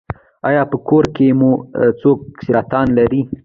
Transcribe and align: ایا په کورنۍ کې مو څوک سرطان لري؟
ایا 0.47 0.63
په 0.71 0.77
کورنۍ 0.87 1.11
کې 1.15 1.27
مو 1.39 1.51
څوک 1.99 2.19
سرطان 2.45 2.87
لري؟ 2.97 3.21